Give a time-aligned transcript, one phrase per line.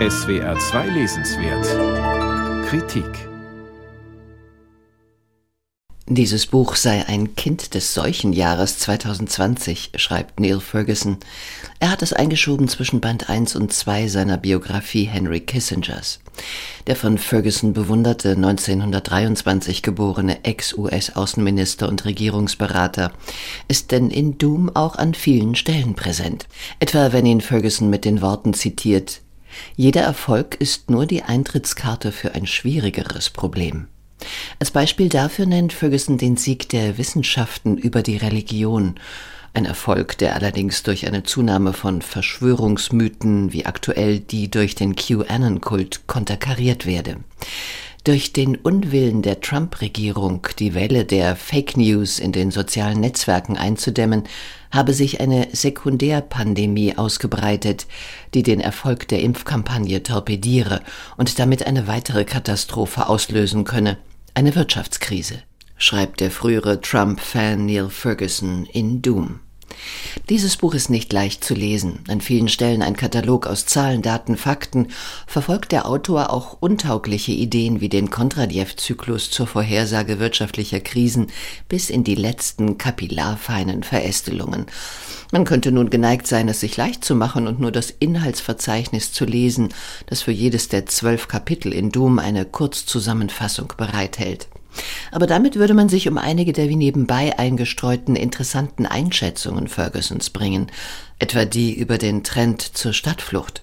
[0.00, 3.06] SWR 2 Lesenswert Kritik
[6.08, 11.18] Dieses Buch sei ein Kind des Seuchenjahres 2020, schreibt Neil Ferguson.
[11.78, 16.18] Er hat es eingeschoben zwischen Band 1 und 2 seiner Biografie Henry Kissingers.
[16.88, 23.12] Der von Ferguson bewunderte 1923 geborene Ex-US-Außenminister und Regierungsberater
[23.68, 26.48] ist denn in Doom auch an vielen Stellen präsent.
[26.80, 29.20] Etwa wenn ihn Ferguson mit den Worten zitiert,
[29.76, 33.88] jeder Erfolg ist nur die Eintrittskarte für ein schwierigeres Problem.
[34.58, 38.94] Als Beispiel dafür nennt Ferguson den Sieg der Wissenschaften über die Religion,
[39.54, 46.06] ein Erfolg, der allerdings durch eine Zunahme von Verschwörungsmythen wie aktuell die durch den QAnon-Kult
[46.08, 47.18] konterkariert werde.
[48.04, 54.24] Durch den Unwillen der Trump-Regierung, die Welle der Fake News in den sozialen Netzwerken einzudämmen,
[54.70, 57.86] habe sich eine Sekundärpandemie ausgebreitet,
[58.34, 60.82] die den Erfolg der Impfkampagne torpediere
[61.16, 63.96] und damit eine weitere Katastrophe auslösen könne,
[64.34, 65.42] eine Wirtschaftskrise,
[65.78, 69.40] schreibt der frühere Trump-Fan Neil Ferguson in Doom.
[70.28, 72.00] Dieses Buch ist nicht leicht zu lesen.
[72.08, 74.88] An vielen Stellen ein Katalog aus Zahlen, Daten, Fakten,
[75.26, 81.28] verfolgt der Autor auch untaugliche Ideen wie den Kondratjew-Zyklus zur Vorhersage wirtschaftlicher Krisen
[81.68, 84.66] bis in die letzten kapillarfeinen Verästelungen.
[85.32, 89.24] Man könnte nun geneigt sein, es sich leicht zu machen und nur das Inhaltsverzeichnis zu
[89.24, 89.74] lesen,
[90.06, 94.48] das für jedes der zwölf Kapitel in Doom eine Kurzzusammenfassung bereithält.
[95.10, 100.70] Aber damit würde man sich um einige der wie nebenbei eingestreuten interessanten Einschätzungen Fergusons bringen,
[101.18, 103.62] etwa die über den Trend zur Stadtflucht.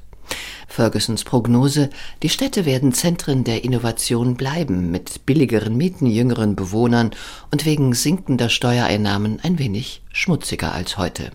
[0.68, 1.90] Fergusons Prognose,
[2.24, 7.12] die Städte werden Zentren der Innovation bleiben, mit billigeren Mieten, jüngeren Bewohnern
[7.52, 11.32] und wegen sinkender Steuereinnahmen ein wenig schmutziger als heute.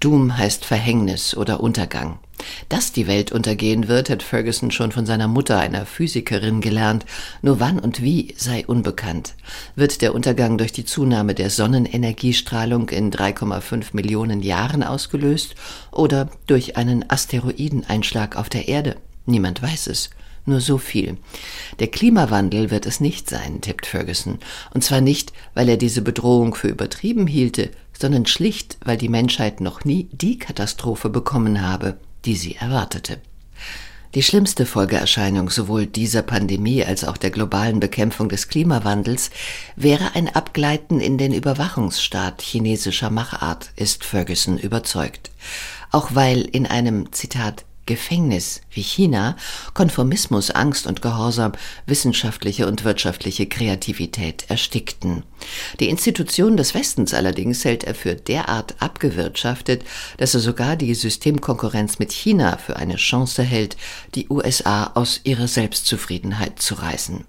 [0.00, 2.20] Doom heißt Verhängnis oder Untergang.
[2.68, 7.04] Dass die Welt untergehen wird, hat Ferguson schon von seiner Mutter, einer Physikerin, gelernt.
[7.42, 9.34] Nur wann und wie sei unbekannt.
[9.76, 15.54] Wird der Untergang durch die Zunahme der Sonnenenergiestrahlung in 3,5 Millionen Jahren ausgelöst
[15.90, 18.96] oder durch einen Asteroideneinschlag auf der Erde?
[19.26, 20.10] Niemand weiß es.
[20.46, 21.18] Nur so viel.
[21.78, 24.38] Der Klimawandel wird es nicht sein, tippt Ferguson.
[24.72, 29.60] Und zwar nicht, weil er diese Bedrohung für übertrieben hielte, sondern schlicht, weil die Menschheit
[29.60, 33.20] noch nie die Katastrophe bekommen habe, die sie erwartete.
[34.14, 39.30] Die schlimmste Folgeerscheinung sowohl dieser Pandemie als auch der globalen Bekämpfung des Klimawandels
[39.76, 45.30] wäre ein Abgleiten in den Überwachungsstaat chinesischer Machart, ist Ferguson überzeugt.
[45.90, 49.34] Auch weil in einem, Zitat, Gefängnis wie China
[49.72, 51.52] Konformismus, Angst und Gehorsam,
[51.86, 55.24] wissenschaftliche und wirtschaftliche Kreativität erstickten.
[55.80, 59.84] Die Institutionen des Westens allerdings hält er für derart abgewirtschaftet,
[60.18, 63.78] dass er sogar die Systemkonkurrenz mit China für eine Chance hält,
[64.14, 67.24] die USA aus ihrer Selbstzufriedenheit zu reißen.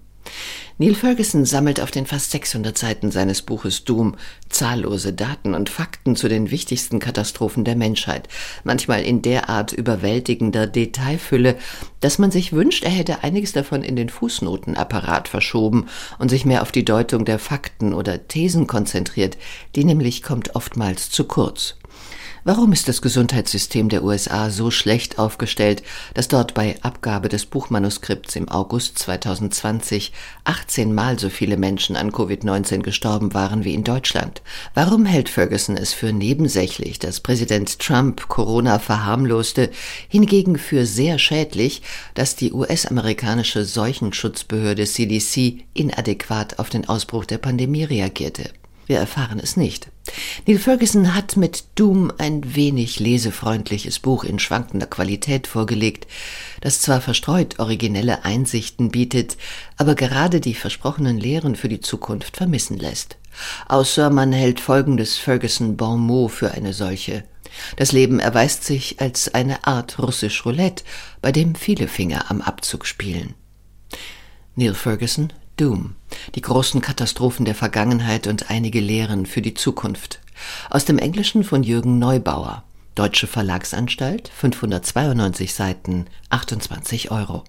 [0.78, 4.16] Neil Ferguson sammelt auf den fast 600 Seiten seines Buches Doom
[4.48, 8.28] zahllose Daten und Fakten zu den wichtigsten Katastrophen der Menschheit,
[8.64, 11.58] manchmal in derart überwältigender Detailfülle,
[12.00, 15.86] dass man sich wünscht, er hätte einiges davon in den Fußnotenapparat verschoben
[16.18, 19.36] und sich mehr auf die Deutung der Fakten oder Thesen konzentriert,
[19.76, 21.76] die nämlich kommt oftmals zu kurz.
[22.42, 25.82] Warum ist das Gesundheitssystem der USA so schlecht aufgestellt,
[26.14, 30.12] dass dort bei Abgabe des Buchmanuskripts im August 2020
[30.44, 34.40] 18 Mal so viele Menschen an Covid-19 gestorben waren wie in Deutschland?
[34.72, 39.70] Warum hält Ferguson es für nebensächlich, dass Präsident Trump Corona verharmloste,
[40.08, 41.82] hingegen für sehr schädlich,
[42.14, 48.50] dass die US-amerikanische Seuchenschutzbehörde CDC inadäquat auf den Ausbruch der Pandemie reagierte?
[48.90, 49.86] Wir erfahren es nicht.
[50.48, 56.08] Neil Ferguson hat mit Doom ein wenig lesefreundliches Buch in schwankender Qualität vorgelegt,
[56.60, 59.36] das zwar verstreut originelle Einsichten bietet,
[59.76, 63.16] aber gerade die versprochenen Lehren für die Zukunft vermissen lässt.
[63.68, 67.22] Außer man hält folgendes Ferguson Bon mot für eine solche.
[67.76, 70.82] Das Leben erweist sich als eine Art russisch Roulette,
[71.22, 73.34] bei dem viele Finger am Abzug spielen.
[74.56, 75.94] Neil Ferguson, Doom,
[76.36, 80.20] die großen Katastrophen der Vergangenheit und einige Lehren für die Zukunft.
[80.70, 82.64] Aus dem Englischen von Jürgen Neubauer.
[82.94, 87.44] Deutsche Verlagsanstalt, 592 Seiten, 28 Euro.